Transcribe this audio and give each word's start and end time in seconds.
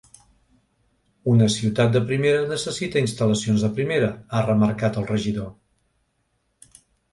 “Una 1.33 1.49
ciutat 1.55 1.91
de 1.97 2.01
primera, 2.13 2.39
necessita 2.53 3.03
instal·lacions 3.05 3.67
de 3.67 3.71
primera”, 3.81 4.09
ha 4.33 4.43
remarcat 4.49 5.01
el 5.05 5.09
regidor. 5.15 5.49